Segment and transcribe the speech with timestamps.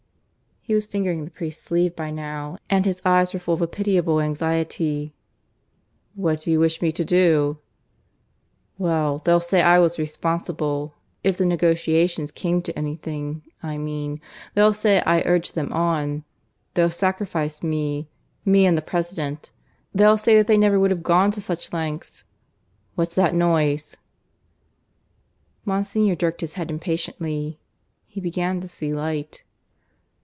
[0.63, 3.67] He was fingering the priest's sleeve by now, and his eyes were full of a
[3.67, 5.15] pitiable anxiety.
[6.13, 7.57] "What do you wish me to do?"
[8.77, 10.93] "Well, they'll say I was responsible
[11.23, 14.21] if the negotiations come to anything, I mean.
[14.53, 16.25] They'll say I urged them on.
[16.75, 18.07] They'll sacrifice me
[18.45, 19.49] me and the President.
[19.95, 22.23] They'll say they never would have gone to such lengths
[22.93, 23.97] What's that noise?"
[25.65, 27.59] Monsignor jerked his head impatiently.
[28.05, 29.43] He began to see light.